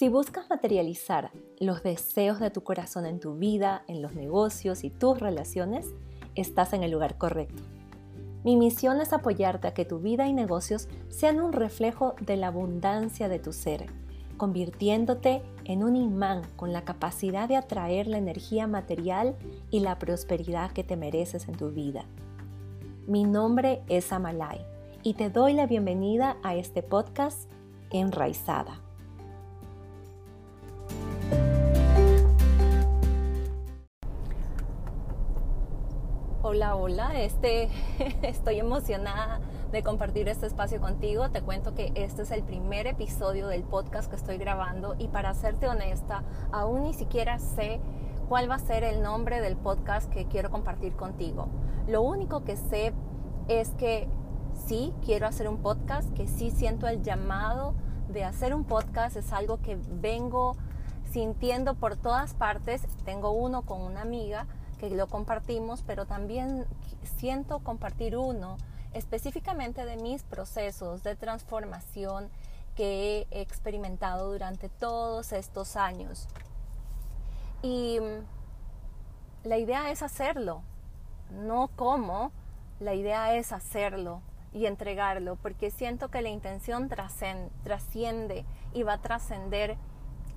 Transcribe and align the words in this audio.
Si 0.00 0.08
buscas 0.08 0.48
materializar 0.48 1.30
los 1.58 1.82
deseos 1.82 2.40
de 2.40 2.48
tu 2.48 2.62
corazón 2.62 3.04
en 3.04 3.20
tu 3.20 3.34
vida, 3.34 3.82
en 3.86 4.00
los 4.00 4.14
negocios 4.14 4.82
y 4.82 4.88
tus 4.88 5.20
relaciones, 5.20 5.92
estás 6.34 6.72
en 6.72 6.82
el 6.82 6.92
lugar 6.92 7.18
correcto. 7.18 7.62
Mi 8.42 8.56
misión 8.56 8.98
es 9.02 9.12
apoyarte 9.12 9.68
a 9.68 9.74
que 9.74 9.84
tu 9.84 9.98
vida 9.98 10.26
y 10.26 10.32
negocios 10.32 10.88
sean 11.10 11.38
un 11.38 11.52
reflejo 11.52 12.14
de 12.22 12.38
la 12.38 12.46
abundancia 12.46 13.28
de 13.28 13.40
tu 13.40 13.52
ser, 13.52 13.88
convirtiéndote 14.38 15.42
en 15.66 15.84
un 15.84 15.96
imán 15.96 16.44
con 16.56 16.72
la 16.72 16.80
capacidad 16.86 17.46
de 17.46 17.56
atraer 17.56 18.06
la 18.06 18.16
energía 18.16 18.66
material 18.66 19.36
y 19.70 19.80
la 19.80 19.98
prosperidad 19.98 20.72
que 20.72 20.82
te 20.82 20.96
mereces 20.96 21.46
en 21.46 21.56
tu 21.56 21.72
vida. 21.72 22.06
Mi 23.06 23.24
nombre 23.24 23.82
es 23.90 24.14
Amalai 24.14 24.64
y 25.02 25.12
te 25.12 25.28
doy 25.28 25.52
la 25.52 25.66
bienvenida 25.66 26.38
a 26.42 26.54
este 26.54 26.82
podcast 26.82 27.50
Enraizada. 27.90 28.80
Hola, 36.52 36.74
hola, 36.74 37.20
este, 37.20 37.68
estoy 38.22 38.58
emocionada 38.58 39.38
de 39.70 39.84
compartir 39.84 40.26
este 40.26 40.48
espacio 40.48 40.80
contigo. 40.80 41.30
Te 41.30 41.42
cuento 41.42 41.76
que 41.76 41.92
este 41.94 42.22
es 42.22 42.32
el 42.32 42.42
primer 42.42 42.88
episodio 42.88 43.46
del 43.46 43.62
podcast 43.62 44.10
que 44.10 44.16
estoy 44.16 44.36
grabando 44.36 44.96
y 44.98 45.06
para 45.06 45.32
serte 45.34 45.68
honesta, 45.68 46.24
aún 46.50 46.82
ni 46.82 46.92
siquiera 46.92 47.38
sé 47.38 47.80
cuál 48.28 48.50
va 48.50 48.56
a 48.56 48.58
ser 48.58 48.82
el 48.82 49.00
nombre 49.00 49.40
del 49.40 49.56
podcast 49.56 50.10
que 50.10 50.26
quiero 50.26 50.50
compartir 50.50 50.96
contigo. 50.96 51.46
Lo 51.86 52.02
único 52.02 52.42
que 52.42 52.56
sé 52.56 52.94
es 53.46 53.70
que 53.74 54.08
sí 54.66 54.92
quiero 55.04 55.28
hacer 55.28 55.48
un 55.48 55.58
podcast, 55.58 56.12
que 56.14 56.26
sí 56.26 56.50
siento 56.50 56.88
el 56.88 57.04
llamado 57.04 57.74
de 58.08 58.24
hacer 58.24 58.56
un 58.56 58.64
podcast, 58.64 59.14
es 59.16 59.32
algo 59.32 59.58
que 59.58 59.78
vengo 59.88 60.56
sintiendo 61.12 61.74
por 61.74 61.94
todas 61.94 62.34
partes. 62.34 62.82
Tengo 63.04 63.30
uno 63.30 63.62
con 63.62 63.82
una 63.82 64.00
amiga 64.00 64.48
que 64.80 64.88
lo 64.88 65.08
compartimos, 65.08 65.82
pero 65.86 66.06
también 66.06 66.64
siento 67.18 67.58
compartir 67.58 68.16
uno 68.16 68.56
específicamente 68.94 69.84
de 69.84 69.96
mis 69.96 70.22
procesos 70.22 71.02
de 71.02 71.16
transformación 71.16 72.30
que 72.74 73.26
he 73.30 73.42
experimentado 73.42 74.32
durante 74.32 74.70
todos 74.70 75.32
estos 75.32 75.76
años. 75.76 76.28
Y 77.62 78.00
mm, 78.00 79.48
la 79.48 79.58
idea 79.58 79.90
es 79.90 80.02
hacerlo, 80.02 80.62
no 81.30 81.68
cómo, 81.76 82.32
la 82.80 82.94
idea 82.94 83.34
es 83.34 83.52
hacerlo 83.52 84.22
y 84.54 84.64
entregarlo, 84.64 85.36
porque 85.36 85.70
siento 85.70 86.08
que 86.08 86.22
la 86.22 86.30
intención 86.30 86.88
trasciende 86.88 88.46
y 88.72 88.82
va 88.82 88.94
a 88.94 89.02
trascender 89.02 89.76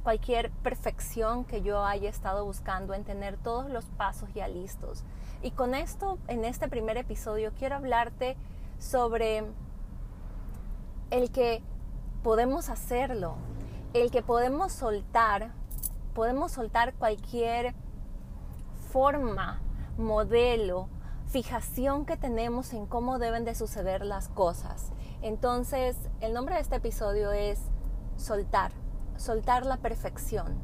cualquier 0.04 0.52
perfección 0.52 1.46
que 1.46 1.62
yo 1.62 1.84
haya 1.84 2.10
estado 2.10 2.46
buscando 2.46 2.94
en 2.94 3.06
tener 3.06 3.38
todos 3.38 3.70
los 3.70 3.86
pasos 3.86 4.30
ya 4.34 4.48
listos. 4.48 5.04
Y 5.42 5.52
con 5.52 5.74
esto, 5.74 6.20
en 6.28 6.46
este 6.46 6.68
primer 6.68 6.98
episodio, 6.98 7.52
quiero 7.58 7.76
hablarte 7.76 8.36
sobre 8.80 9.46
el 11.10 11.32
que 11.32 11.64
podemos 12.22 12.70
hacerlo, 12.70 13.36
el 13.94 14.12
que 14.12 14.22
podemos 14.22 14.74
soltar, 14.74 15.52
podemos 16.14 16.52
soltar 16.52 16.94
cualquier 16.96 17.74
forma, 18.92 19.62
modelo, 19.98 20.90
fijación 21.28 22.06
que 22.06 22.18
tenemos 22.18 22.74
en 22.74 22.86
cómo 22.86 23.20
deben 23.20 23.46
de 23.46 23.56
suceder 23.56 24.06
las 24.06 24.28
cosas. 24.30 24.92
Entonces, 25.22 25.96
el 26.20 26.34
nombre 26.34 26.56
de 26.56 26.62
este 26.62 26.76
episodio 26.76 27.32
es 27.32 27.60
soltar 28.18 28.83
soltar 29.18 29.66
la 29.66 29.78
perfección. 29.78 30.58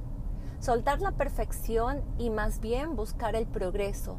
Soltar 0.60 1.00
la 1.00 1.12
perfección 1.12 2.02
y 2.18 2.30
más 2.30 2.60
bien 2.60 2.96
buscar 2.96 3.36
el 3.36 3.46
progreso. 3.46 4.18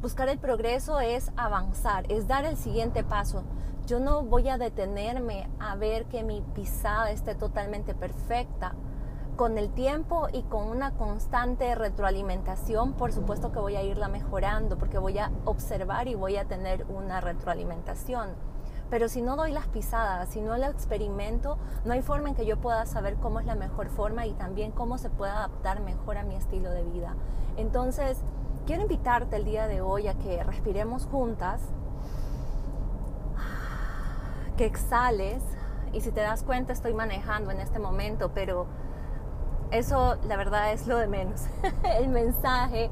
Buscar 0.00 0.28
el 0.28 0.38
progreso 0.38 1.00
es 1.00 1.30
avanzar, 1.36 2.10
es 2.10 2.26
dar 2.26 2.44
el 2.44 2.56
siguiente 2.56 3.04
paso. 3.04 3.44
Yo 3.86 4.00
no 4.00 4.22
voy 4.22 4.48
a 4.48 4.58
detenerme 4.58 5.48
a 5.58 5.76
ver 5.76 6.06
que 6.06 6.22
mi 6.22 6.40
pisada 6.40 7.10
esté 7.10 7.34
totalmente 7.34 7.94
perfecta. 7.94 8.74
Con 9.36 9.58
el 9.58 9.70
tiempo 9.70 10.28
y 10.32 10.42
con 10.44 10.68
una 10.68 10.92
constante 10.92 11.74
retroalimentación, 11.74 12.94
por 12.94 13.12
supuesto 13.12 13.52
que 13.52 13.58
voy 13.58 13.76
a 13.76 13.82
irla 13.82 14.08
mejorando 14.08 14.78
porque 14.78 14.98
voy 14.98 15.18
a 15.18 15.30
observar 15.44 16.08
y 16.08 16.14
voy 16.14 16.36
a 16.36 16.46
tener 16.46 16.86
una 16.86 17.20
retroalimentación 17.20 18.55
pero 18.90 19.08
si 19.08 19.22
no 19.22 19.36
doy 19.36 19.52
las 19.52 19.66
pisadas, 19.66 20.28
si 20.28 20.40
no 20.40 20.56
lo 20.56 20.66
experimento, 20.66 21.58
no 21.84 21.92
hay 21.92 22.02
forma 22.02 22.28
en 22.28 22.34
que 22.34 22.46
yo 22.46 22.56
pueda 22.58 22.86
saber 22.86 23.16
cómo 23.16 23.40
es 23.40 23.46
la 23.46 23.54
mejor 23.54 23.88
forma 23.88 24.26
y 24.26 24.32
también 24.34 24.70
cómo 24.70 24.98
se 24.98 25.10
puede 25.10 25.32
adaptar 25.32 25.80
mejor 25.80 26.18
a 26.18 26.24
mi 26.24 26.36
estilo 26.36 26.70
de 26.70 26.84
vida. 26.84 27.14
Entonces, 27.56 28.18
quiero 28.66 28.82
invitarte 28.82 29.36
el 29.36 29.44
día 29.44 29.66
de 29.66 29.80
hoy 29.80 30.08
a 30.08 30.14
que 30.14 30.42
respiremos 30.44 31.06
juntas, 31.06 31.60
que 34.56 34.66
exhales, 34.66 35.42
y 35.92 36.00
si 36.00 36.10
te 36.10 36.20
das 36.20 36.42
cuenta 36.42 36.72
estoy 36.72 36.94
manejando 36.94 37.50
en 37.50 37.60
este 37.60 37.78
momento, 37.78 38.30
pero 38.34 38.66
eso 39.70 40.16
la 40.26 40.36
verdad 40.36 40.72
es 40.72 40.86
lo 40.86 40.98
de 40.98 41.08
menos. 41.08 41.46
el 41.98 42.08
mensaje 42.08 42.90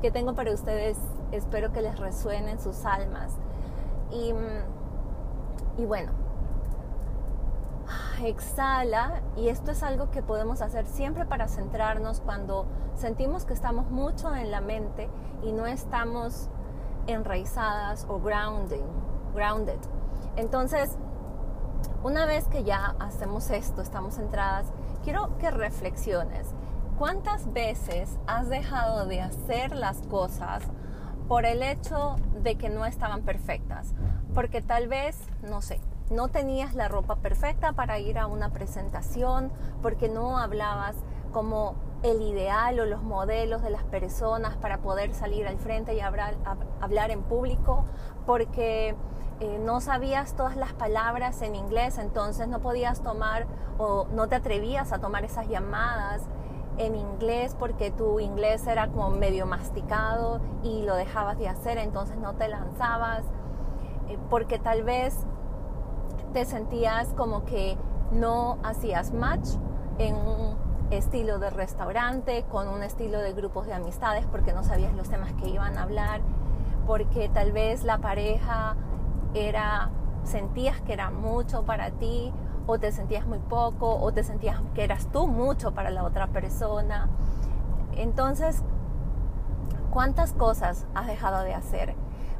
que 0.00 0.10
tengo 0.10 0.34
para 0.34 0.52
ustedes 0.52 0.96
espero 1.32 1.72
que 1.72 1.82
les 1.82 1.98
resuene 1.98 2.52
en 2.52 2.60
sus 2.60 2.84
almas. 2.84 3.32
Y 4.10 4.32
mm, 4.32 4.81
y 5.78 5.84
bueno, 5.84 6.12
exhala 8.22 9.22
y 9.36 9.48
esto 9.48 9.70
es 9.72 9.82
algo 9.82 10.10
que 10.10 10.22
podemos 10.22 10.62
hacer 10.62 10.86
siempre 10.86 11.24
para 11.24 11.48
centrarnos 11.48 12.20
cuando 12.20 12.66
sentimos 12.94 13.44
que 13.44 13.54
estamos 13.54 13.90
mucho 13.90 14.34
en 14.34 14.50
la 14.50 14.60
mente 14.60 15.08
y 15.42 15.52
no 15.52 15.66
estamos 15.66 16.48
enraizadas 17.06 18.06
o 18.08 18.20
grounding, 18.20 18.84
grounded. 19.34 19.78
Entonces, 20.36 20.96
una 22.02 22.26
vez 22.26 22.46
que 22.48 22.64
ya 22.64 22.94
hacemos 22.98 23.50
esto, 23.50 23.82
estamos 23.82 24.14
centradas, 24.16 24.66
quiero 25.02 25.36
que 25.38 25.50
reflexiones. 25.50 26.48
¿Cuántas 26.98 27.52
veces 27.52 28.18
has 28.26 28.48
dejado 28.48 29.06
de 29.06 29.20
hacer 29.20 29.74
las 29.74 30.02
cosas 30.02 30.62
por 31.26 31.44
el 31.44 31.62
hecho 31.62 32.16
de 32.42 32.56
que 32.56 32.68
no 32.68 32.86
estaban 32.86 33.22
perfectas? 33.22 33.94
Porque 34.34 34.62
tal 34.62 34.88
vez, 34.88 35.18
no 35.42 35.62
sé, 35.62 35.80
no 36.10 36.28
tenías 36.28 36.74
la 36.74 36.88
ropa 36.88 37.16
perfecta 37.16 37.72
para 37.72 37.98
ir 37.98 38.18
a 38.18 38.26
una 38.26 38.50
presentación, 38.50 39.50
porque 39.82 40.08
no 40.08 40.38
hablabas 40.38 40.96
como 41.32 41.74
el 42.02 42.20
ideal 42.22 42.78
o 42.80 42.84
los 42.84 43.02
modelos 43.02 43.62
de 43.62 43.70
las 43.70 43.84
personas 43.84 44.56
para 44.56 44.78
poder 44.78 45.14
salir 45.14 45.46
al 45.46 45.58
frente 45.58 45.94
y 45.94 46.00
hablar, 46.00 47.10
en 47.10 47.22
público, 47.22 47.84
porque 48.26 48.94
eh, 49.40 49.58
no 49.58 49.80
sabías 49.80 50.34
todas 50.34 50.56
las 50.56 50.72
palabras 50.72 51.40
en 51.42 51.54
inglés, 51.54 51.98
entonces 51.98 52.48
no 52.48 52.60
podías 52.60 53.02
tomar 53.02 53.46
o 53.78 54.06
no 54.12 54.28
te 54.28 54.34
atrevías 54.34 54.92
a 54.92 54.98
tomar 54.98 55.24
esas 55.24 55.48
llamadas 55.48 56.22
en 56.78 56.94
inglés 56.94 57.54
porque 57.58 57.90
tu 57.90 58.18
inglés 58.18 58.66
era 58.66 58.88
como 58.88 59.10
medio 59.10 59.46
masticado 59.46 60.40
y 60.62 60.82
lo 60.82 60.94
dejabas 60.94 61.38
de 61.38 61.48
hacer, 61.48 61.78
entonces 61.78 62.16
no 62.16 62.34
te 62.34 62.48
lanzabas 62.48 63.24
porque 64.30 64.58
tal 64.58 64.82
vez 64.82 65.26
te 66.32 66.44
sentías 66.44 67.08
como 67.14 67.44
que 67.44 67.76
no 68.10 68.58
hacías 68.62 69.12
match 69.12 69.48
en 69.98 70.14
un 70.14 70.56
estilo 70.90 71.38
de 71.38 71.50
restaurante, 71.50 72.44
con 72.50 72.68
un 72.68 72.82
estilo 72.82 73.18
de 73.18 73.32
grupos 73.32 73.66
de 73.66 73.74
amistades, 73.74 74.26
porque 74.26 74.52
no 74.52 74.62
sabías 74.62 74.94
los 74.94 75.08
temas 75.08 75.32
que 75.34 75.48
iban 75.48 75.78
a 75.78 75.82
hablar, 75.82 76.20
porque 76.86 77.28
tal 77.28 77.52
vez 77.52 77.84
la 77.84 77.98
pareja 77.98 78.76
era, 79.34 79.90
sentías 80.24 80.80
que 80.82 80.92
era 80.92 81.10
mucho 81.10 81.64
para 81.64 81.90
ti, 81.90 82.32
o 82.66 82.78
te 82.78 82.92
sentías 82.92 83.26
muy 83.26 83.38
poco, 83.38 83.96
o 83.96 84.12
te 84.12 84.22
sentías 84.22 84.60
que 84.74 84.84
eras 84.84 85.08
tú 85.10 85.26
mucho 85.26 85.72
para 85.72 85.90
la 85.90 86.04
otra 86.04 86.28
persona. 86.28 87.08
Entonces, 87.92 88.62
¿cuántas 89.90 90.32
cosas 90.32 90.86
has 90.94 91.06
dejado 91.06 91.42
de 91.42 91.54
hacer? 91.54 91.94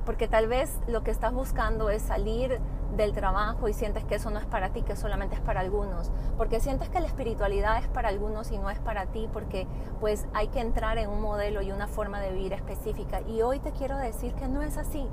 Porque 0.04 0.28
tal 0.28 0.48
vez 0.48 0.78
lo 0.86 1.02
que 1.02 1.10
estás 1.10 1.32
buscando 1.32 1.90
es 1.90 2.02
salir 2.02 2.60
del 2.96 3.12
trabajo 3.12 3.68
y 3.68 3.72
sientes 3.72 4.04
que 4.04 4.16
eso 4.16 4.30
no 4.30 4.38
es 4.38 4.46
para 4.46 4.70
ti, 4.70 4.82
que 4.82 4.96
solamente 4.96 5.34
es 5.34 5.40
para 5.40 5.60
algunos, 5.60 6.10
porque 6.36 6.60
sientes 6.60 6.88
que 6.90 7.00
la 7.00 7.06
espiritualidad 7.06 7.78
es 7.78 7.88
para 7.88 8.08
algunos 8.08 8.50
y 8.52 8.58
no 8.58 8.68
es 8.70 8.78
para 8.80 9.06
ti, 9.06 9.28
porque 9.32 9.66
pues 10.00 10.26
hay 10.34 10.48
que 10.48 10.60
entrar 10.60 10.98
en 10.98 11.08
un 11.08 11.20
modelo 11.20 11.62
y 11.62 11.72
una 11.72 11.86
forma 11.86 12.20
de 12.20 12.32
vivir 12.32 12.52
específica. 12.52 13.20
Y 13.22 13.42
hoy 13.42 13.60
te 13.60 13.72
quiero 13.72 13.96
decir 13.96 14.34
que 14.34 14.48
no 14.48 14.62
es 14.62 14.76
así, 14.76 15.08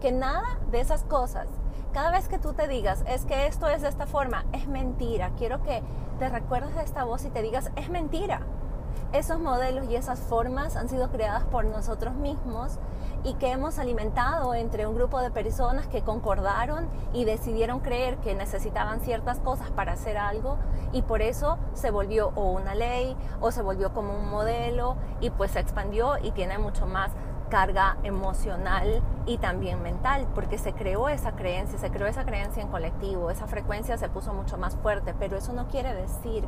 que 0.00 0.12
nada 0.12 0.58
de 0.70 0.80
esas 0.80 1.04
cosas, 1.04 1.48
cada 1.92 2.10
vez 2.10 2.28
que 2.28 2.38
tú 2.38 2.52
te 2.52 2.68
digas, 2.68 3.02
es 3.08 3.24
que 3.24 3.46
esto 3.46 3.68
es 3.68 3.82
de 3.82 3.88
esta 3.88 4.06
forma, 4.06 4.44
es 4.52 4.68
mentira. 4.68 5.30
Quiero 5.38 5.62
que 5.62 5.82
te 6.18 6.28
recuerdes 6.28 6.74
de 6.74 6.82
esta 6.82 7.04
voz 7.04 7.24
y 7.24 7.30
te 7.30 7.42
digas, 7.42 7.70
es 7.76 7.88
mentira. 7.88 8.42
Esos 9.12 9.40
modelos 9.40 9.88
y 9.88 9.96
esas 9.96 10.20
formas 10.20 10.76
han 10.76 10.88
sido 10.88 11.10
creadas 11.10 11.44
por 11.44 11.64
nosotros 11.64 12.14
mismos 12.14 12.78
y 13.24 13.34
que 13.34 13.50
hemos 13.50 13.78
alimentado 13.78 14.54
entre 14.54 14.86
un 14.86 14.94
grupo 14.94 15.20
de 15.20 15.30
personas 15.30 15.86
que 15.86 16.02
concordaron 16.02 16.88
y 17.12 17.24
decidieron 17.24 17.80
creer 17.80 18.18
que 18.18 18.34
necesitaban 18.34 19.00
ciertas 19.00 19.38
cosas 19.40 19.70
para 19.70 19.92
hacer 19.92 20.18
algo 20.18 20.58
y 20.92 21.02
por 21.02 21.22
eso 21.22 21.58
se 21.74 21.90
volvió 21.90 22.32
o 22.36 22.52
una 22.52 22.74
ley 22.74 23.16
o 23.40 23.50
se 23.50 23.62
volvió 23.62 23.92
como 23.92 24.16
un 24.16 24.30
modelo 24.30 24.96
y 25.20 25.30
pues 25.30 25.52
se 25.52 25.60
expandió 25.60 26.18
y 26.22 26.30
tiene 26.30 26.58
mucho 26.58 26.86
más 26.86 27.10
carga 27.48 27.96
emocional 28.02 29.02
y 29.26 29.38
también 29.38 29.82
mental, 29.82 30.26
porque 30.34 30.58
se 30.58 30.72
creó 30.72 31.08
esa 31.08 31.32
creencia, 31.32 31.78
se 31.78 31.90
creó 31.90 32.06
esa 32.06 32.24
creencia 32.24 32.62
en 32.62 32.68
colectivo, 32.68 33.30
esa 33.30 33.46
frecuencia 33.46 33.98
se 33.98 34.08
puso 34.08 34.32
mucho 34.32 34.56
más 34.58 34.76
fuerte, 34.76 35.14
pero 35.18 35.36
eso 35.36 35.52
no 35.52 35.68
quiere 35.68 35.94
decir 35.94 36.44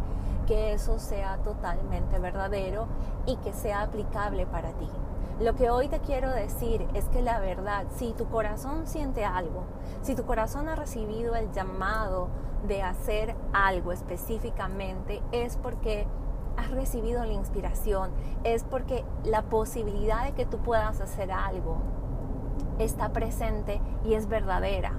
que 0.46 0.72
eso 0.72 0.98
sea 0.98 1.38
totalmente 1.38 2.18
verdadero 2.18 2.86
y 3.26 3.36
que 3.36 3.52
sea 3.52 3.82
aplicable 3.82 4.46
para 4.46 4.70
ti. 4.72 4.88
Lo 5.40 5.54
que 5.54 5.70
hoy 5.70 5.88
te 5.88 6.00
quiero 6.00 6.30
decir 6.30 6.86
es 6.92 7.06
que 7.06 7.22
la 7.22 7.40
verdad, 7.40 7.86
si 7.96 8.12
tu 8.12 8.28
corazón 8.28 8.86
siente 8.86 9.24
algo, 9.24 9.64
si 10.02 10.14
tu 10.14 10.26
corazón 10.26 10.68
ha 10.68 10.76
recibido 10.76 11.34
el 11.34 11.50
llamado 11.52 12.28
de 12.66 12.82
hacer 12.82 13.34
algo 13.54 13.92
específicamente, 13.92 15.22
es 15.32 15.56
porque 15.56 16.06
has 16.60 16.70
recibido 16.70 17.24
la 17.24 17.32
inspiración, 17.32 18.10
es 18.44 18.64
porque 18.64 19.04
la 19.24 19.42
posibilidad 19.42 20.24
de 20.24 20.32
que 20.32 20.46
tú 20.46 20.58
puedas 20.58 21.00
hacer 21.00 21.32
algo 21.32 21.78
está 22.78 23.12
presente 23.12 23.80
y 24.04 24.14
es 24.14 24.28
verdadera. 24.28 24.92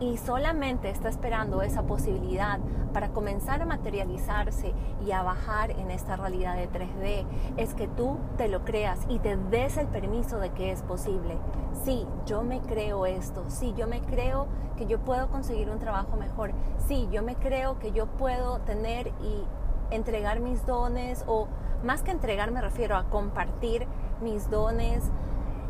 Y 0.00 0.16
solamente 0.16 0.90
está 0.90 1.08
esperando 1.08 1.60
esa 1.62 1.82
posibilidad 1.82 2.60
para 2.92 3.08
comenzar 3.08 3.60
a 3.62 3.66
materializarse 3.66 4.72
y 5.04 5.10
a 5.10 5.22
bajar 5.22 5.72
en 5.72 5.90
esta 5.90 6.14
realidad 6.14 6.54
de 6.54 6.70
3D. 6.70 7.26
Es 7.56 7.74
que 7.74 7.88
tú 7.88 8.16
te 8.36 8.48
lo 8.48 8.64
creas 8.64 9.00
y 9.08 9.18
te 9.18 9.36
des 9.36 9.76
el 9.76 9.88
permiso 9.88 10.38
de 10.38 10.50
que 10.50 10.70
es 10.70 10.82
posible. 10.82 11.36
Sí, 11.84 12.06
yo 12.26 12.42
me 12.42 12.60
creo 12.60 13.06
esto. 13.06 13.42
Sí, 13.48 13.74
yo 13.76 13.88
me 13.88 14.00
creo 14.00 14.46
que 14.76 14.86
yo 14.86 15.00
puedo 15.00 15.30
conseguir 15.30 15.68
un 15.68 15.80
trabajo 15.80 16.16
mejor. 16.16 16.52
Sí, 16.86 17.08
yo 17.10 17.24
me 17.24 17.34
creo 17.34 17.80
que 17.80 17.90
yo 17.90 18.06
puedo 18.06 18.60
tener 18.60 19.08
y 19.20 19.44
entregar 19.90 20.40
mis 20.40 20.64
dones 20.66 21.24
o 21.26 21.48
más 21.84 22.02
que 22.02 22.10
entregar 22.10 22.50
me 22.50 22.60
refiero 22.60 22.96
a 22.96 23.04
compartir 23.04 23.86
mis 24.20 24.50
dones 24.50 25.04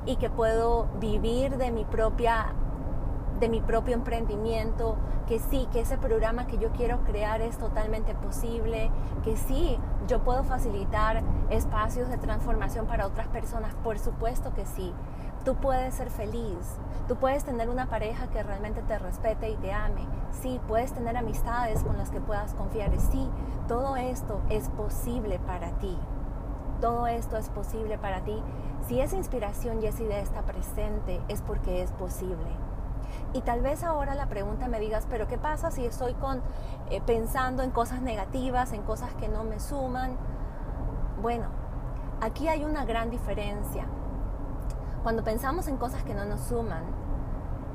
y 0.06 0.16
que 0.16 0.30
puedo 0.30 0.86
vivir 1.00 1.56
de 1.56 1.70
mi 1.70 1.84
propia 1.84 2.54
de 3.38 3.48
mi 3.48 3.60
propio 3.60 3.94
emprendimiento, 3.94 4.96
que 5.28 5.38
sí, 5.38 5.68
que 5.72 5.80
ese 5.80 5.96
programa 5.96 6.46
que 6.46 6.58
yo 6.58 6.70
quiero 6.72 7.04
crear 7.04 7.40
es 7.40 7.56
totalmente 7.56 8.14
posible, 8.14 8.90
que 9.22 9.36
sí, 9.36 9.78
yo 10.08 10.24
puedo 10.24 10.42
facilitar 10.44 11.22
espacios 11.50 12.08
de 12.08 12.16
transformación 12.18 12.86
para 12.86 13.06
otras 13.06 13.28
personas, 13.28 13.74
por 13.76 13.98
supuesto 13.98 14.52
que 14.54 14.66
sí. 14.66 14.92
Tú 15.44 15.54
puedes 15.54 15.94
ser 15.94 16.10
feliz, 16.10 16.76
tú 17.06 17.16
puedes 17.16 17.44
tener 17.44 17.70
una 17.70 17.86
pareja 17.86 18.26
que 18.28 18.42
realmente 18.42 18.82
te 18.82 18.98
respete 18.98 19.48
y 19.50 19.56
te 19.56 19.72
ame, 19.72 20.06
sí, 20.42 20.60
puedes 20.68 20.92
tener 20.92 21.16
amistades 21.16 21.82
con 21.84 21.96
las 21.96 22.10
que 22.10 22.20
puedas 22.20 22.54
confiar, 22.54 22.90
sí, 23.00 23.30
todo 23.66 23.96
esto 23.96 24.40
es 24.50 24.68
posible 24.70 25.38
para 25.38 25.70
ti. 25.78 25.98
Todo 26.80 27.08
esto 27.08 27.36
es 27.36 27.48
posible 27.48 27.98
para 27.98 28.22
ti. 28.22 28.40
Si 28.86 29.00
esa 29.00 29.16
inspiración 29.16 29.82
y 29.82 29.86
esa 29.86 30.02
idea 30.02 30.20
está 30.20 30.42
presente, 30.42 31.20
es 31.28 31.42
porque 31.42 31.82
es 31.82 31.90
posible. 31.92 32.50
Y 33.32 33.40
tal 33.40 33.60
vez 33.60 33.82
ahora 33.82 34.14
la 34.14 34.26
pregunta 34.26 34.68
me 34.68 34.78
digas, 34.78 35.06
pero 35.10 35.26
¿qué 35.26 35.38
pasa 35.38 35.70
si 35.70 35.84
estoy 35.84 36.14
con, 36.14 36.40
eh, 36.90 37.00
pensando 37.04 37.62
en 37.62 37.70
cosas 37.70 38.00
negativas, 38.00 38.72
en 38.72 38.82
cosas 38.82 39.12
que 39.14 39.28
no 39.28 39.44
me 39.44 39.58
suman? 39.60 40.16
Bueno, 41.20 41.48
aquí 42.20 42.48
hay 42.48 42.64
una 42.64 42.84
gran 42.84 43.10
diferencia. 43.10 43.86
Cuando 45.02 45.22
pensamos 45.22 45.68
en 45.68 45.76
cosas 45.76 46.02
que 46.02 46.12
no 46.12 46.24
nos 46.24 46.40
suman, 46.40 46.82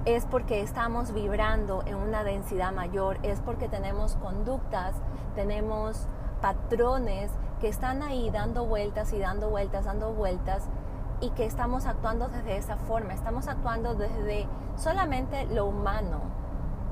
es 0.06 0.26
porque 0.26 0.62
estamos 0.62 1.14
vibrando 1.14 1.82
en 1.86 1.96
una 1.96 2.26
densidad 2.26 2.74
mayor, 2.74 3.18
es 3.24 3.40
porque 3.40 3.70
tenemos 3.70 4.16
conductas, 4.18 4.96
tenemos 5.34 6.08
patrones 6.42 7.32
que 7.62 7.70
están 7.70 8.04
ahí 8.04 8.30
dando 8.30 8.66
vueltas 8.66 9.14
y 9.14 9.20
dando 9.20 9.50
vueltas, 9.50 9.86
dando 9.86 10.12
vueltas 10.12 10.68
y 11.22 11.30
que 11.30 11.46
estamos 11.46 11.86
actuando 11.86 12.28
desde 12.28 12.58
esa 12.58 12.76
forma, 12.76 13.14
estamos 13.14 13.48
actuando 13.48 13.96
desde 13.96 14.46
solamente 14.76 15.46
lo 15.46 15.66
humano, 15.66 16.20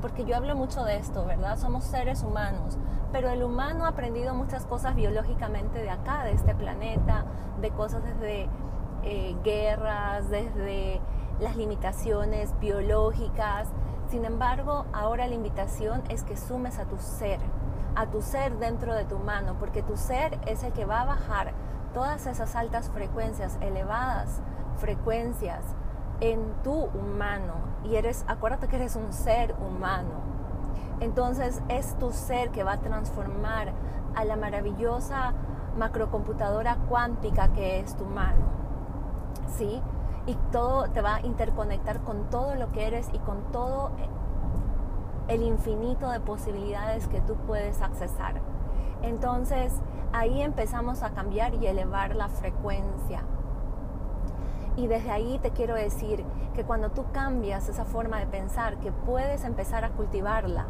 porque 0.01 0.24
yo 0.24 0.38
hablo 0.38 0.56
mucho 0.56 0.86
de 0.86 0.95
esto, 0.95 1.25
¿verdad? 1.25 1.57
Somos 1.57 1.84
seres 1.84 2.24
humanos, 2.24 2.77
pero 3.12 3.30
el 3.30 3.44
humano 3.44 3.84
ha 3.84 3.89
aprendido 3.89 4.34
muchas 4.34 4.66
cosas 4.66 4.95
biológicamente 4.95 5.80
de 5.80 5.89
acá, 5.89 6.24
de 6.24 6.31
este 6.31 6.56
planeta, 6.56 7.25
de 7.60 7.72
cosas 7.72 8.01
desde 8.06 8.48
eh, 9.03 9.36
guerras, 9.44 10.30
desde 10.30 11.01
las 11.39 11.56
limitaciones 11.56 12.53
biológicas. 12.59 13.68
Sin 14.09 14.25
embargo, 14.25 14.86
ahora 14.94 15.27
la 15.27 15.36
invitación 15.36 16.03
es 16.09 16.24
que 16.24 16.38
sumes 16.38 16.80
a 16.80 16.86
tu 16.86 16.98
ser, 16.98 17.39
a 17.95 18.07
tu 18.07 18.21
ser 18.21 18.57
dentro 18.57 18.94
de 18.94 19.06
tu 19.06 19.18
mano, 19.19 19.56
porque 19.59 19.81
tu 19.81 19.98
ser 19.98 20.39
es 20.45 20.63
el 20.63 20.74
que 20.74 20.86
va 20.86 21.01
a 21.01 21.06
bajar 21.06 21.53
todas 21.94 22.27
esas 22.27 22.56
altas 22.56 22.89
frecuencias, 22.89 23.57
elevadas 23.62 24.42
frecuencias 24.77 25.63
en 26.19 26.53
tu 26.63 26.74
humano. 26.74 27.56
Y 27.83 27.95
eres, 27.95 28.24
acuérdate 28.27 28.68
que 28.68 28.75
eres 28.77 28.95
un 28.95 29.12
ser 29.12 29.56
humano. 29.65 30.31
Entonces 31.00 31.62
es 31.68 31.98
tu 31.98 32.12
ser 32.12 32.51
que 32.51 32.63
va 32.63 32.74
a 32.74 32.80
transformar 32.80 33.74
a 34.15 34.24
la 34.24 34.36
maravillosa 34.36 35.33
macrocomputadora 35.77 36.77
cuántica 36.88 37.51
que 37.53 37.80
es 37.80 37.95
tu 37.95 38.06
mano. 38.06 38.61
¿Sí? 39.57 39.81
Y 40.27 40.36
todo 40.51 40.89
te 40.89 41.01
va 41.01 41.15
a 41.15 41.21
interconectar 41.21 42.01
con 42.01 42.30
todo 42.30 42.56
lo 42.56 42.71
que 42.71 42.86
eres 42.88 43.09
y 43.13 43.19
con 43.19 43.42
todo 43.51 43.92
el 45.27 45.44
infinito 45.44 46.09
de 46.09 46.19
posibilidades 46.19 47.07
que 47.07 47.21
tú 47.21 47.36
puedes 47.48 47.81
accesar. 47.81 48.42
Entonces 49.01 49.74
ahí 50.13 50.42
empezamos 50.42 51.03
a 51.03 51.12
cambiar 51.12 51.56
y 51.56 51.68
elevar 51.68 52.15
la 52.15 52.27
frecuencia. 52.27 53.24
Y 54.75 54.88
desde 54.88 55.12
ahí 55.12 55.39
te 55.39 55.51
quiero 55.51 55.75
decir 55.75 56.24
que 56.53 56.63
cuando 56.63 56.92
tú 56.92 57.06
cambias 57.12 57.68
esa 57.68 57.86
forma 57.86 58.19
de 58.19 58.27
pensar, 58.27 58.77
que 58.77 58.92
puedes 58.92 59.44
empezar 59.44 59.83
a 59.83 59.89
cultivarla, 59.89 60.65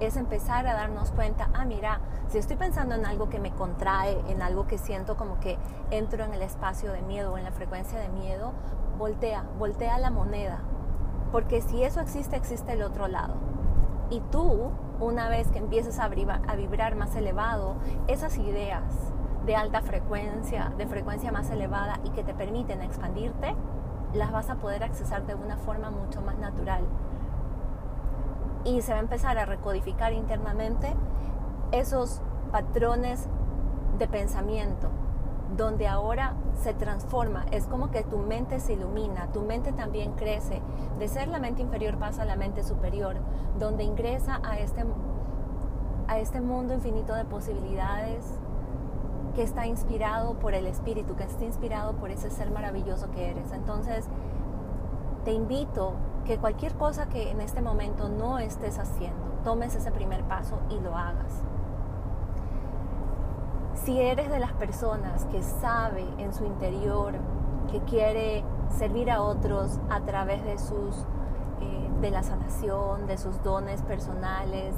es 0.00 0.16
empezar 0.16 0.66
a 0.66 0.74
darnos 0.74 1.10
cuenta, 1.10 1.48
ah, 1.54 1.64
mira, 1.64 2.00
si 2.28 2.38
estoy 2.38 2.56
pensando 2.56 2.94
en 2.94 3.04
algo 3.04 3.28
que 3.28 3.40
me 3.40 3.52
contrae, 3.52 4.22
en 4.28 4.42
algo 4.42 4.66
que 4.66 4.78
siento 4.78 5.16
como 5.16 5.40
que 5.40 5.58
entro 5.90 6.24
en 6.24 6.34
el 6.34 6.42
espacio 6.42 6.92
de 6.92 7.02
miedo 7.02 7.32
o 7.32 7.38
en 7.38 7.44
la 7.44 7.52
frecuencia 7.52 7.98
de 7.98 8.08
miedo, 8.08 8.52
voltea, 8.98 9.44
voltea 9.58 9.98
la 9.98 10.10
moneda. 10.10 10.60
Porque 11.32 11.60
si 11.60 11.82
eso 11.82 12.00
existe, 12.00 12.36
existe 12.36 12.72
el 12.72 12.82
otro 12.82 13.08
lado. 13.08 13.34
Y 14.10 14.20
tú, 14.32 14.70
una 15.00 15.28
vez 15.28 15.50
que 15.50 15.58
empieces 15.58 15.98
a 15.98 16.08
vibrar 16.08 16.96
más 16.96 17.14
elevado, 17.16 17.76
esas 18.06 18.38
ideas 18.38 18.82
de 19.44 19.56
alta 19.56 19.80
frecuencia, 19.82 20.72
de 20.76 20.86
frecuencia 20.86 21.32
más 21.32 21.50
elevada 21.50 22.00
y 22.04 22.10
que 22.10 22.22
te 22.22 22.34
permiten 22.34 22.82
expandirte, 22.82 23.54
las 24.14 24.32
vas 24.32 24.50
a 24.50 24.56
poder 24.56 24.84
accesar 24.84 25.26
de 25.26 25.34
una 25.34 25.56
forma 25.56 25.90
mucho 25.90 26.20
más 26.22 26.38
natural. 26.38 26.84
Y 28.68 28.82
se 28.82 28.92
va 28.92 28.98
a 28.98 29.00
empezar 29.00 29.38
a 29.38 29.46
recodificar 29.46 30.12
internamente 30.12 30.94
esos 31.72 32.20
patrones 32.52 33.26
de 33.98 34.06
pensamiento, 34.08 34.90
donde 35.56 35.88
ahora 35.88 36.34
se 36.62 36.74
transforma, 36.74 37.46
es 37.50 37.66
como 37.66 37.90
que 37.90 38.02
tu 38.02 38.18
mente 38.18 38.60
se 38.60 38.74
ilumina, 38.74 39.28
tu 39.32 39.40
mente 39.40 39.72
también 39.72 40.12
crece, 40.12 40.60
de 40.98 41.08
ser 41.08 41.28
la 41.28 41.38
mente 41.38 41.62
inferior 41.62 41.96
pasa 41.96 42.22
a 42.22 42.24
la 42.26 42.36
mente 42.36 42.62
superior, 42.62 43.16
donde 43.58 43.84
ingresa 43.84 44.38
a 44.44 44.58
este, 44.58 44.84
a 46.06 46.18
este 46.18 46.42
mundo 46.42 46.74
infinito 46.74 47.14
de 47.14 47.24
posibilidades 47.24 48.22
que 49.34 49.44
está 49.44 49.66
inspirado 49.66 50.34
por 50.34 50.52
el 50.52 50.66
espíritu, 50.66 51.16
que 51.16 51.24
está 51.24 51.44
inspirado 51.46 51.94
por 51.94 52.10
ese 52.10 52.28
ser 52.28 52.50
maravilloso 52.50 53.10
que 53.12 53.30
eres. 53.30 53.50
Entonces, 53.52 54.04
te 55.24 55.32
invito 55.32 55.94
que 56.24 56.38
cualquier 56.38 56.74
cosa 56.74 57.08
que 57.08 57.30
en 57.30 57.40
este 57.40 57.62
momento 57.62 58.08
no 58.08 58.38
estés 58.38 58.78
haciendo, 58.78 59.24
tomes 59.44 59.74
ese 59.74 59.90
primer 59.92 60.24
paso 60.24 60.58
y 60.70 60.78
lo 60.80 60.96
hagas 60.96 61.42
si 63.88 64.00
eres 64.00 64.28
de 64.30 64.38
las 64.38 64.52
personas 64.52 65.24
que 65.26 65.42
sabe 65.42 66.06
en 66.18 66.34
su 66.34 66.44
interior 66.44 67.14
que 67.70 67.80
quiere 67.80 68.44
servir 68.68 69.10
a 69.10 69.22
otros 69.22 69.78
a 69.88 70.00
través 70.00 70.44
de 70.44 70.58
sus 70.58 70.94
eh, 71.62 71.90
de 72.00 72.10
la 72.10 72.22
sanación, 72.22 73.06
de 73.06 73.16
sus 73.16 73.42
dones 73.42 73.82
personales. 73.82 74.74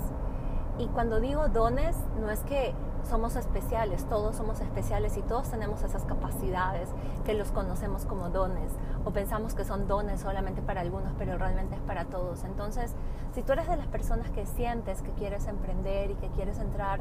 Y 0.78 0.86
cuando 0.88 1.18
digo 1.20 1.48
dones, 1.48 1.96
no 2.20 2.30
es 2.30 2.44
que 2.44 2.72
somos 3.08 3.36
especiales, 3.36 4.04
todos 4.04 4.36
somos 4.36 4.60
especiales 4.60 5.16
y 5.16 5.22
todos 5.22 5.48
tenemos 5.50 5.82
esas 5.82 6.04
capacidades 6.04 6.88
que 7.24 7.34
los 7.34 7.50
conocemos 7.50 8.04
como 8.04 8.30
dones 8.30 8.72
o 9.04 9.10
pensamos 9.10 9.54
que 9.54 9.64
son 9.64 9.88
dones 9.88 10.20
solamente 10.20 10.62
para 10.62 10.80
algunos, 10.80 11.12
pero 11.18 11.38
realmente 11.38 11.76
es 11.76 11.80
para 11.82 12.04
todos. 12.04 12.44
Entonces, 12.44 12.94
si 13.34 13.42
tú 13.42 13.52
eres 13.52 13.68
de 13.68 13.76
las 13.76 13.86
personas 13.86 14.30
que 14.30 14.46
sientes 14.46 15.02
que 15.02 15.10
quieres 15.12 15.46
emprender 15.46 16.10
y 16.10 16.14
que 16.14 16.28
quieres 16.28 16.58
entrar 16.58 17.00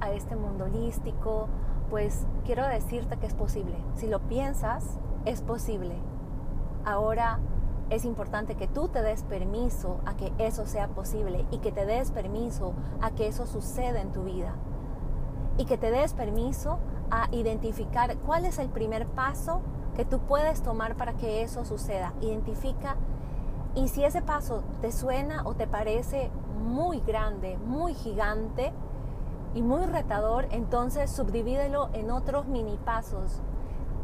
a 0.00 0.12
este 0.12 0.36
mundo 0.36 0.64
holístico 0.64 1.48
pues 1.90 2.26
quiero 2.44 2.66
decirte 2.66 3.16
que 3.16 3.26
es 3.26 3.34
posible. 3.34 3.76
Si 3.96 4.06
lo 4.06 4.20
piensas, 4.20 4.84
es 5.24 5.40
posible. 5.42 5.94
Ahora 6.84 7.38
es 7.90 8.04
importante 8.04 8.54
que 8.54 8.68
tú 8.68 8.88
te 8.88 9.02
des 9.02 9.22
permiso 9.22 10.00
a 10.04 10.14
que 10.14 10.32
eso 10.38 10.66
sea 10.66 10.88
posible 10.88 11.46
y 11.50 11.58
que 11.58 11.72
te 11.72 11.86
des 11.86 12.10
permiso 12.10 12.74
a 13.00 13.10
que 13.12 13.26
eso 13.26 13.46
suceda 13.46 14.00
en 14.00 14.12
tu 14.12 14.24
vida. 14.24 14.54
Y 15.58 15.66
que 15.66 15.76
te 15.76 15.90
des 15.90 16.14
permiso 16.14 16.78
a 17.10 17.28
identificar 17.32 18.16
cuál 18.18 18.46
es 18.46 18.58
el 18.58 18.68
primer 18.68 19.06
paso 19.06 19.60
que 19.94 20.04
tú 20.04 20.20
puedes 20.20 20.62
tomar 20.62 20.96
para 20.96 21.14
que 21.14 21.42
eso 21.42 21.64
suceda. 21.64 22.14
Identifica 22.20 22.96
y 23.74 23.88
si 23.88 24.04
ese 24.04 24.22
paso 24.22 24.62
te 24.80 24.92
suena 24.92 25.42
o 25.44 25.54
te 25.54 25.66
parece 25.66 26.30
muy 26.64 27.00
grande, 27.00 27.58
muy 27.58 27.94
gigante 27.94 28.72
y 29.54 29.62
muy 29.62 29.86
retador, 29.86 30.46
entonces 30.50 31.10
subdivídelo 31.10 31.90
en 31.92 32.10
otros 32.10 32.46
mini 32.46 32.78
pasos 32.84 33.40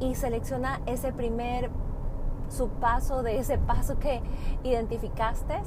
y 0.01 0.15
selecciona 0.15 0.81
ese 0.87 1.13
primer 1.13 1.71
subpaso 2.49 3.23
de 3.23 3.39
ese 3.39 3.59
paso 3.59 3.99
que 3.99 4.23
identificaste 4.63 5.61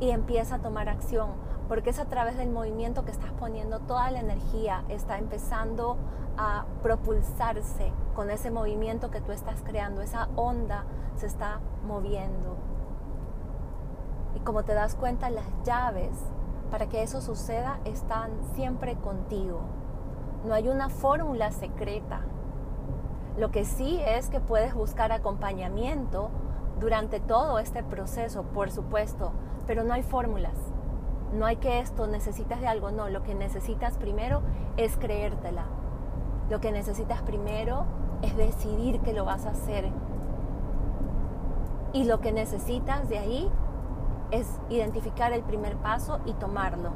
y 0.00 0.10
empieza 0.10 0.56
a 0.56 0.58
tomar 0.58 0.88
acción, 0.88 1.30
porque 1.68 1.90
es 1.90 1.98
a 1.98 2.04
través 2.04 2.36
del 2.36 2.50
movimiento 2.50 3.04
que 3.04 3.10
estás 3.10 3.32
poniendo 3.32 3.80
toda 3.80 4.10
la 4.10 4.20
energía, 4.20 4.84
está 4.88 5.18
empezando 5.18 5.96
a 6.38 6.66
propulsarse 6.82 7.92
con 8.14 8.30
ese 8.30 8.50
movimiento 8.50 9.10
que 9.10 9.20
tú 9.20 9.32
estás 9.32 9.62
creando, 9.62 10.02
esa 10.02 10.28
onda 10.36 10.84
se 11.16 11.26
está 11.26 11.60
moviendo. 11.86 12.56
Y 14.34 14.40
como 14.40 14.64
te 14.64 14.74
das 14.74 14.94
cuenta, 14.94 15.30
las 15.30 15.46
llaves 15.64 16.12
para 16.70 16.88
que 16.88 17.02
eso 17.02 17.20
suceda 17.20 17.78
están 17.84 18.30
siempre 18.54 18.96
contigo. 18.96 19.60
No 20.44 20.54
hay 20.54 20.68
una 20.68 20.88
fórmula 20.88 21.50
secreta. 21.52 22.20
Lo 23.38 23.50
que 23.50 23.64
sí 23.64 24.00
es 24.06 24.28
que 24.28 24.40
puedes 24.40 24.74
buscar 24.74 25.12
acompañamiento 25.12 26.30
durante 26.80 27.20
todo 27.20 27.58
este 27.58 27.82
proceso, 27.82 28.42
por 28.42 28.70
supuesto, 28.70 29.32
pero 29.66 29.84
no 29.84 29.94
hay 29.94 30.02
fórmulas. 30.02 30.65
No 31.32 31.46
hay 31.46 31.56
que 31.56 31.80
esto 31.80 32.06
necesitas 32.06 32.60
de 32.60 32.68
algo, 32.68 32.90
no, 32.90 33.08
lo 33.08 33.22
que 33.22 33.34
necesitas 33.34 33.96
primero 33.98 34.42
es 34.76 34.96
creértela. 34.96 35.64
Lo 36.50 36.60
que 36.60 36.72
necesitas 36.72 37.22
primero 37.22 37.84
es 38.22 38.36
decidir 38.36 39.00
que 39.00 39.12
lo 39.12 39.24
vas 39.24 39.46
a 39.46 39.50
hacer. 39.50 39.90
Y 41.92 42.04
lo 42.04 42.20
que 42.20 42.32
necesitas 42.32 43.08
de 43.08 43.18
ahí 43.18 43.50
es 44.30 44.60
identificar 44.68 45.32
el 45.32 45.42
primer 45.42 45.76
paso 45.76 46.20
y 46.24 46.32
tomarlo. 46.34 46.90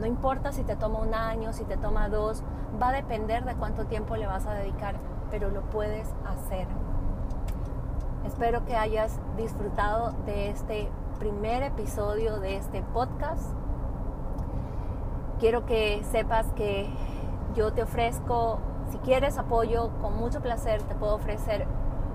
No 0.00 0.06
importa 0.06 0.52
si 0.52 0.62
te 0.62 0.76
toma 0.76 1.00
un 1.00 1.14
año, 1.14 1.52
si 1.52 1.64
te 1.64 1.76
toma 1.76 2.08
dos, 2.08 2.42
va 2.80 2.88
a 2.88 2.92
depender 2.92 3.44
de 3.44 3.54
cuánto 3.54 3.86
tiempo 3.86 4.16
le 4.16 4.26
vas 4.26 4.46
a 4.46 4.54
dedicar 4.54 4.96
pero 5.30 5.50
lo 5.50 5.62
puedes 5.62 6.08
hacer. 6.26 6.66
Espero 8.26 8.64
que 8.64 8.76
hayas 8.76 9.18
disfrutado 9.36 10.12
de 10.26 10.50
este 10.50 10.90
primer 11.18 11.62
episodio 11.64 12.38
de 12.38 12.56
este 12.56 12.82
podcast. 12.82 13.50
Quiero 15.40 15.66
que 15.66 16.02
sepas 16.10 16.46
que 16.52 16.88
yo 17.54 17.72
te 17.72 17.82
ofrezco, 17.82 18.60
si 18.90 18.98
quieres 18.98 19.36
apoyo, 19.36 19.90
con 20.00 20.16
mucho 20.16 20.40
placer 20.40 20.82
te 20.82 20.94
puedo 20.94 21.14
ofrecer 21.14 21.66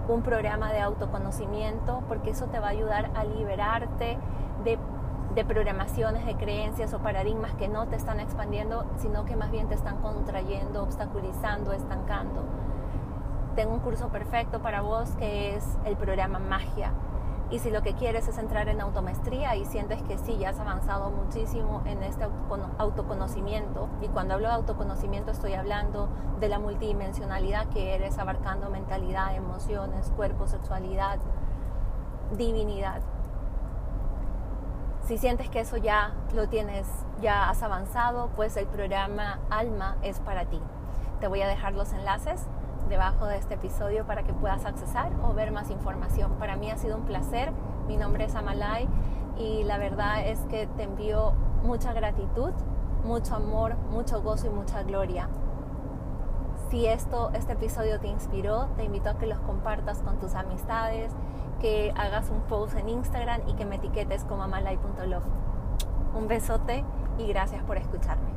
un 0.08 0.22
programa 0.22 0.72
de 0.72 0.80
autoconocimiento 0.80 2.02
porque 2.08 2.32
eso 2.32 2.48
te 2.48 2.60
va 2.60 2.68
a 2.68 2.72
ayudar 2.72 3.12
a 3.16 3.24
liberarte 3.24 4.18
de, 4.64 5.46
programaciones, 5.46 6.26
de 6.26 6.36
creencias 6.36 6.94
o 6.94 7.00
paradigmas 7.00 7.54
que 7.56 7.68
no 7.68 7.88
te 7.88 7.96
están 7.96 8.20
expandiendo, 8.20 8.86
sino 8.98 9.26
que 9.26 9.36
más 9.36 9.52
bien 9.52 9.68
te 9.68 9.76
están 9.76 9.98
contrayendo, 9.98 10.84
obstaculizando, 10.84 11.74
estancando 11.74 12.44
tengo 13.56 13.72
un 13.72 13.82
curso 13.82 14.10
perfecto 14.10 14.64
para 14.64 14.82
vos 14.82 15.12
que 15.20 15.56
es 15.56 15.64
el 15.86 15.96
programa 15.96 16.40
Magia. 16.40 16.92
Y 17.54 17.60
si 17.60 17.70
lo 17.70 17.84
que 17.84 17.94
quieres 17.94 18.28
es 18.28 18.40
entrar 18.40 18.68
en 18.68 18.82
automestría 18.82 19.56
y 19.56 19.66
sientes 19.66 20.02
que 20.02 20.18
sí, 20.18 20.40
ya 20.40 20.50
has 20.50 20.60
avanzado 20.60 21.12
muchísimo 21.12 21.84
en 21.86 22.02
este 22.02 22.28
autoconocimiento, 22.80 23.90
y 24.02 24.08
cuando 24.08 24.34
hablo 24.34 24.48
de 24.48 24.56
autoconocimiento 24.56 25.30
estoy 25.30 25.54
hablando 25.54 26.10
de 26.40 26.50
la 26.50 26.58
multidimensionalidad 26.58 27.68
que 27.68 27.94
eres, 27.94 28.18
abarcando 28.18 28.72
mentalidad, 28.72 29.36
emociones, 29.36 30.12
cuerpo, 30.16 30.48
sexualidad, 30.48 31.20
divinidad. 32.36 33.02
Si 35.06 35.20
sientes 35.20 35.48
que 35.52 35.60
eso 35.60 35.78
ya 35.78 36.16
lo 36.34 36.50
tienes, 36.50 36.88
ya 37.22 37.52
has 37.52 37.62
avanzado, 37.62 38.32
pues 38.36 38.58
el 38.58 38.66
programa 38.66 39.38
Alma 39.52 39.98
es 40.02 40.20
para 40.22 40.46
ti. 40.46 40.60
Te 41.20 41.28
voy 41.28 41.44
a 41.44 41.48
dejar 41.48 41.74
los 41.74 41.94
enlaces 41.94 42.48
debajo 42.90 43.26
de 43.26 43.38
este 43.38 43.56
episodio 43.56 44.06
para 44.06 44.24
que 44.24 44.34
puedas 44.34 44.66
accesar 44.66 45.12
o 45.24 45.34
ver 45.34 45.52
más 45.52 45.70
información. 45.70 46.34
Para 46.40 46.56
mí 46.56 46.70
ha 46.72 46.78
sido 46.78 46.98
un 46.98 47.04
placer. 47.04 47.52
Mi 47.88 47.98
nombre 47.98 48.26
es 48.26 48.36
Amalai 48.36 48.88
y 49.38 49.64
la 49.64 49.78
verdad 49.78 50.28
es 50.28 50.40
que 50.50 50.68
te 50.68 50.84
envío 50.84 51.34
mucha 51.64 51.94
gratitud, 51.94 52.52
mucho 53.04 53.36
amor, 53.36 53.76
mucho 53.92 54.22
gozo 54.22 54.48
y 54.48 54.50
mucha 54.50 54.84
gloria. 54.84 55.30
Si 56.70 56.88
esto, 56.88 57.32
este 57.34 57.54
episodio 57.54 58.00
te 58.00 58.08
inspiró, 58.08 58.68
te 58.76 58.84
invito 58.84 59.10
a 59.10 59.18
que 59.18 59.28
los 59.28 59.40
compartas 59.40 60.00
con 60.00 60.20
tus 60.20 60.34
amistades, 60.34 61.12
que 61.62 61.94
hagas 61.96 62.30
un 62.30 62.42
post 62.42 62.76
en 62.76 62.90
Instagram 62.90 63.42
y 63.48 63.54
que 63.54 63.66
me 63.66 63.76
etiquetes 63.76 64.24
como 64.26 64.44
amalai.love. 64.44 65.24
Un 66.16 66.28
besote 66.28 66.84
y 67.18 67.28
gracias 67.28 67.64
por 67.64 67.78
escucharme. 67.78 68.33